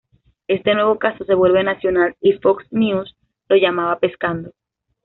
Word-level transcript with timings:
Este 0.47 0.73
nuevo 0.73 0.97
caso 0.97 1.23
se 1.25 1.35
vuelve 1.35 1.63
nacional, 1.63 2.15
y 2.21 2.33
Fox 2.39 2.65
News 2.71 3.15
lo 3.49 3.55
llamaba 3.55 3.99
"Pescando". 3.99 4.51